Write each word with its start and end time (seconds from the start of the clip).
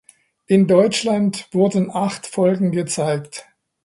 In 0.47 0.65
Deutschland 0.65 1.47
wurden 1.51 1.91
acht 1.91 2.25
Folgen 2.25 2.71
gezeigt. 2.71 3.45